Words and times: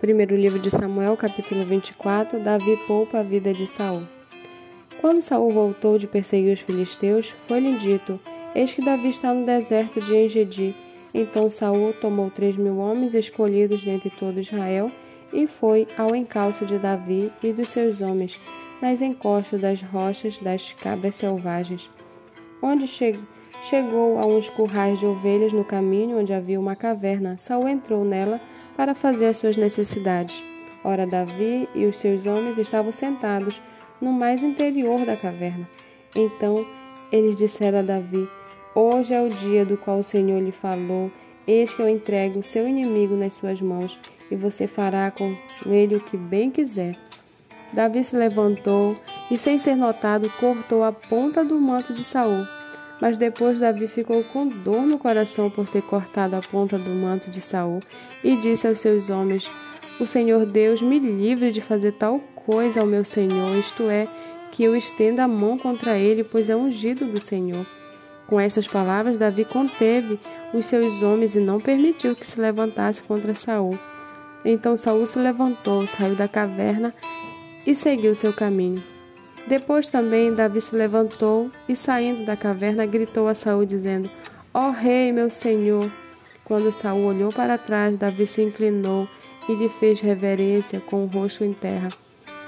Primeiro 0.00 0.36
livro 0.36 0.60
de 0.60 0.70
Samuel, 0.70 1.16
capítulo 1.16 1.64
24, 1.64 2.38
Davi 2.38 2.76
poupa 2.86 3.18
a 3.18 3.22
vida 3.24 3.52
de 3.52 3.66
Saul. 3.66 4.04
Quando 5.00 5.20
Saul 5.20 5.50
voltou 5.50 5.98
de 5.98 6.06
perseguir 6.06 6.52
os 6.52 6.60
filisteus, 6.60 7.34
foi-lhe 7.48 7.76
dito: 7.78 8.20
Eis 8.54 8.72
que 8.72 8.84
Davi 8.84 9.08
está 9.08 9.34
no 9.34 9.44
deserto 9.44 10.00
de 10.00 10.14
Engedi. 10.14 10.72
Então 11.12 11.50
Saul 11.50 11.92
tomou 11.94 12.30
três 12.30 12.56
mil 12.56 12.78
homens 12.78 13.12
escolhidos 13.12 13.82
dentre 13.82 14.08
todo 14.08 14.38
Israel 14.38 14.88
e 15.32 15.48
foi 15.48 15.88
ao 15.98 16.14
encalço 16.14 16.64
de 16.64 16.78
Davi 16.78 17.32
e 17.42 17.52
dos 17.52 17.70
seus 17.70 18.00
homens, 18.00 18.38
nas 18.80 19.02
encostas 19.02 19.60
das 19.60 19.82
rochas 19.82 20.38
das 20.38 20.74
cabras 20.74 21.16
selvagens, 21.16 21.90
onde 22.62 22.86
che 22.86 23.18
chegou 23.64 24.16
a 24.20 24.24
uns 24.24 24.48
currais 24.48 25.00
de 25.00 25.06
ovelhas 25.06 25.52
no 25.52 25.64
caminho 25.64 26.20
onde 26.20 26.32
havia 26.32 26.60
uma 26.60 26.76
caverna. 26.76 27.36
Saul 27.36 27.66
entrou 27.66 28.04
nela 28.04 28.40
para 28.78 28.94
fazer 28.94 29.26
as 29.26 29.38
suas 29.38 29.56
necessidades. 29.56 30.40
Ora, 30.84 31.04
Davi 31.04 31.68
e 31.74 31.84
os 31.84 31.98
seus 31.98 32.26
homens 32.26 32.58
estavam 32.58 32.92
sentados 32.92 33.60
no 34.00 34.12
mais 34.12 34.40
interior 34.40 35.04
da 35.04 35.16
caverna. 35.16 35.68
Então 36.14 36.64
eles 37.10 37.34
disseram 37.34 37.80
a 37.80 37.82
Davi: 37.82 38.28
Hoje 38.76 39.12
é 39.12 39.20
o 39.20 39.28
dia 39.28 39.66
do 39.66 39.76
qual 39.76 39.98
o 39.98 40.04
Senhor 40.04 40.40
lhe 40.40 40.52
falou. 40.52 41.10
Eis 41.44 41.74
que 41.74 41.82
eu 41.82 41.88
entrego 41.88 42.38
o 42.38 42.44
seu 42.44 42.68
inimigo 42.68 43.16
nas 43.16 43.34
suas 43.34 43.60
mãos, 43.60 43.98
e 44.30 44.36
você 44.36 44.68
fará 44.68 45.10
com 45.10 45.36
ele 45.66 45.96
o 45.96 46.00
que 46.00 46.16
bem 46.16 46.48
quiser. 46.48 46.94
Davi 47.72 48.04
se 48.04 48.14
levantou 48.14 48.96
e, 49.28 49.36
sem 49.36 49.58
ser 49.58 49.74
notado, 49.74 50.30
cortou 50.38 50.84
a 50.84 50.92
ponta 50.92 51.44
do 51.44 51.58
manto 51.58 51.92
de 51.92 52.04
Saul. 52.04 52.46
Mas 53.00 53.16
depois 53.16 53.58
Davi 53.58 53.86
ficou 53.86 54.24
com 54.24 54.48
dor 54.48 54.82
no 54.82 54.98
coração 54.98 55.48
por 55.48 55.68
ter 55.68 55.82
cortado 55.82 56.34
a 56.34 56.40
ponta 56.40 56.76
do 56.76 56.90
manto 56.90 57.30
de 57.30 57.40
Saul 57.40 57.80
e 58.24 58.36
disse 58.36 58.66
aos 58.66 58.80
seus 58.80 59.08
homens: 59.08 59.50
O 60.00 60.06
Senhor 60.06 60.44
Deus 60.44 60.82
me 60.82 60.98
livre 60.98 61.52
de 61.52 61.60
fazer 61.60 61.92
tal 61.92 62.20
coisa 62.34 62.80
ao 62.80 62.86
meu 62.86 63.04
senhor, 63.04 63.56
isto 63.56 63.84
é, 63.84 64.08
que 64.50 64.64
eu 64.64 64.74
estenda 64.74 65.24
a 65.24 65.28
mão 65.28 65.58
contra 65.58 65.96
ele, 65.96 66.24
pois 66.24 66.48
é 66.48 66.56
ungido 66.56 67.04
do 67.04 67.20
Senhor. 67.20 67.64
Com 68.26 68.38
estas 68.38 68.66
palavras, 68.66 69.16
Davi 69.16 69.44
conteve 69.44 70.18
os 70.52 70.66
seus 70.66 71.02
homens 71.02 71.34
e 71.34 71.40
não 71.40 71.60
permitiu 71.60 72.14
que 72.14 72.26
se 72.26 72.40
levantasse 72.40 73.02
contra 73.02 73.34
Saul. 73.34 73.78
Então 74.44 74.76
Saul 74.76 75.06
se 75.06 75.18
levantou, 75.18 75.86
saiu 75.86 76.14
da 76.14 76.28
caverna 76.28 76.94
e 77.66 77.74
seguiu 77.74 78.14
seu 78.14 78.32
caminho. 78.32 78.82
Depois 79.48 79.88
também 79.88 80.34
Davi 80.34 80.60
se 80.60 80.76
levantou 80.76 81.50
e, 81.66 81.74
saindo 81.74 82.26
da 82.26 82.36
caverna, 82.36 82.84
gritou 82.84 83.28
a 83.28 83.34
Saul, 83.34 83.64
dizendo: 83.64 84.10
Ó 84.52 84.68
oh, 84.68 84.70
rei, 84.72 85.10
meu 85.10 85.30
senhor! 85.30 85.90
Quando 86.44 86.70
Saul 86.70 87.06
olhou 87.06 87.32
para 87.32 87.56
trás, 87.56 87.96
Davi 87.96 88.26
se 88.26 88.42
inclinou 88.42 89.08
e 89.48 89.54
lhe 89.54 89.70
fez 89.70 90.00
reverência 90.00 90.80
com 90.80 91.02
o 91.02 91.06
rosto 91.06 91.44
em 91.44 91.54
terra. 91.54 91.88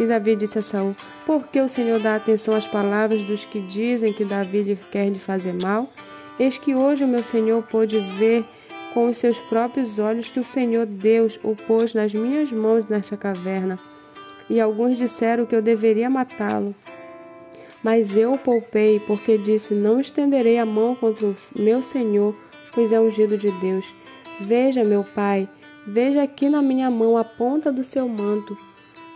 E 0.00 0.06
Davi 0.06 0.34
disse 0.34 0.58
a 0.58 0.62
Saul: 0.62 0.96
Por 1.24 1.46
que 1.46 1.60
o 1.60 1.68
Senhor 1.68 2.00
dá 2.00 2.16
atenção 2.16 2.52
às 2.52 2.66
palavras 2.66 3.22
dos 3.22 3.44
que 3.44 3.60
dizem 3.60 4.12
que 4.12 4.24
Davi 4.24 4.62
lhe 4.62 4.76
quer 4.90 5.08
lhe 5.08 5.20
fazer 5.20 5.54
mal? 5.54 5.88
Eis 6.36 6.58
que 6.58 6.74
hoje 6.74 7.04
o 7.04 7.08
meu 7.08 7.22
Senhor 7.22 7.62
pôde 7.62 8.00
ver 8.18 8.44
com 8.92 9.08
os 9.08 9.18
seus 9.18 9.38
próprios 9.38 10.00
olhos 10.00 10.26
que 10.26 10.40
o 10.40 10.44
Senhor 10.44 10.84
Deus 10.84 11.38
o 11.44 11.54
pôs 11.54 11.94
nas 11.94 12.12
minhas 12.12 12.50
mãos 12.50 12.88
nesta 12.88 13.16
caverna. 13.16 13.78
E 14.48 14.60
alguns 14.60 14.96
disseram 14.96 15.44
que 15.46 15.54
eu 15.54 15.62
deveria 15.62 16.08
matá-lo. 16.08 16.74
Mas 17.82 18.16
eu 18.16 18.34
o 18.34 18.38
poupei, 18.38 19.00
porque 19.00 19.38
disse: 19.38 19.74
Não 19.74 20.00
estenderei 20.00 20.58
a 20.58 20.66
mão 20.66 20.94
contra 20.94 21.26
o 21.26 21.36
meu 21.54 21.82
senhor, 21.82 22.34
pois 22.72 22.92
é 22.92 23.00
ungido 23.00 23.36
de 23.36 23.50
Deus. 23.52 23.94
Veja, 24.40 24.84
meu 24.84 25.04
pai, 25.04 25.48
veja 25.86 26.22
aqui 26.22 26.48
na 26.48 26.62
minha 26.62 26.90
mão 26.90 27.16
a 27.16 27.24
ponta 27.24 27.70
do 27.70 27.84
seu 27.84 28.08
manto. 28.08 28.56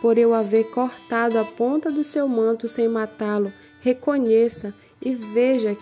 Por 0.00 0.16
eu 0.16 0.32
haver 0.32 0.70
cortado 0.70 1.38
a 1.38 1.44
ponta 1.44 1.90
do 1.90 2.02
seu 2.02 2.26
manto 2.26 2.68
sem 2.68 2.88
matá-lo, 2.88 3.52
reconheça 3.80 4.74
e 5.00 5.14
veja 5.14 5.76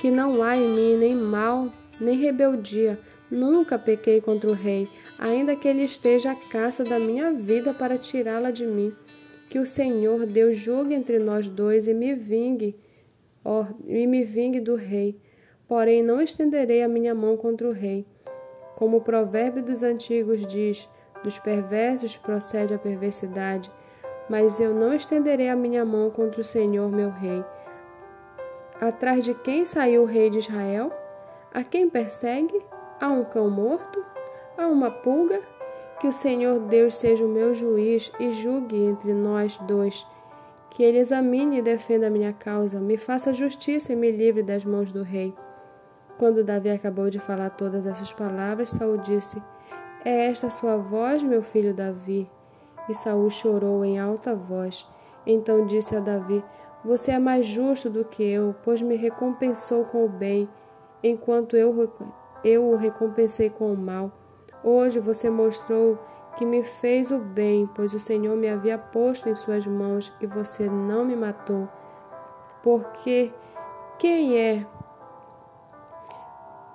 que 0.00 0.10
não 0.10 0.42
há 0.42 0.56
em 0.56 0.68
mim 0.68 0.96
nem 0.96 1.14
mal, 1.14 1.72
nem 2.00 2.16
rebeldia. 2.16 2.98
Nunca 3.30 3.78
pequei 3.78 4.20
contra 4.20 4.48
o 4.48 4.54
rei, 4.54 4.88
ainda 5.18 5.56
que 5.56 5.66
ele 5.66 5.82
esteja 5.82 6.30
à 6.30 6.34
caça 6.34 6.84
da 6.84 6.98
minha 6.98 7.32
vida 7.32 7.74
para 7.74 7.98
tirá-la 7.98 8.50
de 8.50 8.64
mim. 8.64 8.94
Que 9.48 9.58
o 9.58 9.66
Senhor 9.66 10.24
Deus 10.26 10.56
julgue 10.56 10.94
entre 10.94 11.18
nós 11.18 11.48
dois 11.48 11.86
e 11.86 11.94
me 11.94 12.14
vingue, 12.14 12.78
ó, 13.44 13.66
e 13.86 14.06
me 14.06 14.24
vingue 14.24 14.60
do 14.60 14.76
rei. 14.76 15.18
Porém, 15.66 16.02
não 16.02 16.20
estenderei 16.20 16.82
a 16.82 16.88
minha 16.88 17.14
mão 17.14 17.36
contra 17.36 17.68
o 17.68 17.72
rei. 17.72 18.06
Como 18.76 18.98
o 18.98 19.02
provérbio 19.02 19.62
dos 19.62 19.82
antigos 19.82 20.46
diz: 20.46 20.88
dos 21.24 21.38
perversos 21.38 22.16
procede 22.16 22.72
a 22.72 22.78
perversidade. 22.78 23.70
Mas 24.28 24.60
eu 24.60 24.74
não 24.74 24.94
estenderei 24.94 25.48
a 25.48 25.56
minha 25.56 25.84
mão 25.84 26.10
contra 26.10 26.40
o 26.40 26.44
Senhor, 26.44 26.90
meu 26.90 27.10
rei. 27.10 27.42
Atrás 28.80 29.24
de 29.24 29.34
quem 29.34 29.66
saiu 29.66 30.02
o 30.02 30.06
rei 30.06 30.30
de 30.30 30.38
Israel? 30.38 30.92
A 31.52 31.64
quem 31.64 31.88
persegue? 31.88 32.62
A 33.00 33.08
um 33.08 33.24
cão 33.24 33.50
morto? 33.50 34.04
A 34.58 34.66
uma 34.66 34.90
pulga? 34.90 35.40
Que 36.00 36.08
o 36.08 36.12
Senhor 36.12 36.58
Deus 36.58 36.96
seja 36.96 37.24
o 37.24 37.28
meu 37.28 37.54
juiz 37.54 38.10
e 38.18 38.32
julgue 38.32 38.76
entre 38.76 39.12
nós 39.12 39.56
dois. 39.58 40.04
Que 40.70 40.82
ele 40.82 40.98
examine 40.98 41.58
e 41.58 41.62
defenda 41.62 42.08
a 42.08 42.10
minha 42.10 42.32
causa, 42.32 42.80
me 42.80 42.96
faça 42.96 43.32
justiça 43.32 43.92
e 43.92 43.96
me 43.96 44.10
livre 44.10 44.42
das 44.42 44.64
mãos 44.64 44.90
do 44.90 45.04
rei. 45.04 45.32
Quando 46.18 46.42
Davi 46.42 46.70
acabou 46.70 47.08
de 47.08 47.20
falar 47.20 47.50
todas 47.50 47.86
essas 47.86 48.12
palavras, 48.12 48.70
Saul 48.70 48.98
disse: 48.98 49.40
É 50.04 50.26
esta 50.26 50.50
sua 50.50 50.76
voz, 50.76 51.22
meu 51.22 51.40
filho 51.40 51.72
Davi? 51.72 52.28
E 52.88 52.94
Saul 52.96 53.30
chorou 53.30 53.84
em 53.84 53.96
alta 53.96 54.34
voz. 54.34 54.84
Então 55.24 55.66
disse 55.66 55.94
a 55.94 56.00
Davi: 56.00 56.42
Você 56.84 57.12
é 57.12 57.18
mais 57.20 57.46
justo 57.46 57.88
do 57.88 58.04
que 58.04 58.24
eu, 58.24 58.56
pois 58.64 58.82
me 58.82 58.96
recompensou 58.96 59.84
com 59.84 60.04
o 60.04 60.08
bem, 60.08 60.48
enquanto 61.00 61.56
eu, 61.56 61.88
eu 62.42 62.68
o 62.70 62.74
recompensei 62.74 63.50
com 63.50 63.72
o 63.72 63.76
mal. 63.76 64.10
Hoje 64.62 64.98
você 65.00 65.30
mostrou 65.30 65.98
que 66.36 66.44
me 66.44 66.62
fez 66.62 67.10
o 67.10 67.18
bem, 67.18 67.68
pois 67.74 67.92
o 67.92 68.00
Senhor 68.00 68.36
me 68.36 68.48
havia 68.48 68.78
posto 68.78 69.28
em 69.28 69.34
suas 69.34 69.66
mãos 69.66 70.12
e 70.20 70.26
você 70.26 70.68
não 70.68 71.04
me 71.04 71.16
matou. 71.16 71.68
Porque 72.62 73.32
quem 73.98 74.36
é? 74.38 74.66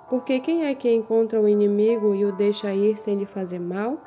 Porque 0.08 0.38
quem 0.40 0.66
é 0.66 0.74
que 0.74 0.90
encontra 0.90 1.40
o 1.40 1.48
inimigo 1.48 2.14
e 2.14 2.24
o 2.24 2.32
deixa 2.32 2.74
ir 2.74 2.98
sem 2.98 3.16
lhe 3.16 3.26
fazer 3.26 3.58
mal? 3.58 3.98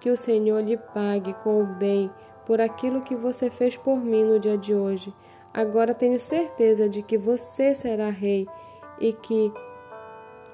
Que 0.00 0.10
o 0.10 0.16
Senhor 0.16 0.60
lhe 0.60 0.76
pague 0.76 1.32
com 1.34 1.62
o 1.62 1.66
bem 1.66 2.10
por 2.46 2.60
aquilo 2.60 3.02
que 3.02 3.16
você 3.16 3.50
fez 3.50 3.76
por 3.76 3.98
mim 3.98 4.24
no 4.24 4.38
dia 4.38 4.56
de 4.56 4.74
hoje. 4.74 5.14
Agora 5.52 5.94
tenho 5.94 6.18
certeza 6.18 6.88
de 6.88 7.02
que 7.02 7.18
você 7.18 7.74
será 7.74 8.08
rei 8.08 8.48
e 9.00 9.12
que 9.12 9.52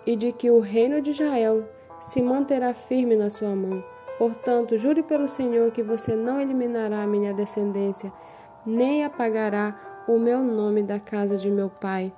e 0.07 0.17
de 0.17 0.33
que 0.33 0.51
o 0.51 0.59
reino 0.59 1.03
de 1.03 1.11
Israel 1.11 1.69
se 2.01 2.23
manterá 2.23 2.73
firme 2.75 3.17
na 3.17 3.31
sua 3.31 3.55
mão. 3.55 3.83
Portanto, 4.19 4.77
jure 4.77 5.03
pelo 5.03 5.29
Senhor 5.29 5.71
que 5.71 5.83
você 5.83 6.15
não 6.15 6.41
eliminará 6.41 7.03
a 7.03 7.07
minha 7.07 7.33
descendência, 7.33 8.13
nem 8.67 9.05
apagará 9.05 10.05
o 10.09 10.19
meu 10.19 10.43
nome 10.43 10.83
da 10.83 10.99
casa 10.99 11.37
de 11.37 11.51
meu 11.51 11.69
pai. 11.69 12.13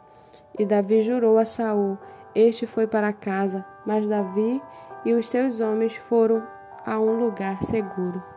E 0.58 0.64
Davi 0.64 1.02
jurou 1.02 1.38
a 1.38 1.44
Saul. 1.44 1.98
Este 2.34 2.66
foi 2.66 2.86
para 2.86 3.12
casa, 3.12 3.64
mas 3.84 4.06
Davi 4.06 4.62
e 5.04 5.12
os 5.12 5.28
seus 5.28 5.60
homens 5.60 5.96
foram 5.96 6.42
a 6.86 6.98
um 6.98 7.18
lugar 7.18 7.62
seguro. 7.64 8.29